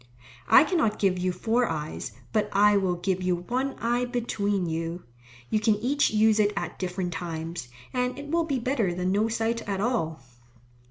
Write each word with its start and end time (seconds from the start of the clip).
I 0.49 0.63
cannot 0.63 0.97
give 0.97 1.19
you 1.19 1.31
four 1.31 1.67
eyes, 1.69 2.13
but 2.33 2.49
I 2.51 2.75
will 2.75 2.95
give 2.95 3.21
you 3.21 3.35
one 3.35 3.75
eye 3.77 4.05
between 4.05 4.65
you. 4.65 5.03
You 5.51 5.59
can 5.59 5.75
each 5.75 6.09
use 6.09 6.39
it 6.39 6.51
at 6.57 6.79
different 6.79 7.13
times, 7.13 7.67
and 7.93 8.17
it 8.17 8.31
will 8.31 8.45
be 8.45 8.57
better 8.57 8.95
than 8.95 9.11
no 9.11 9.27
sight 9.27 9.61
at 9.69 9.79
all. 9.79 10.19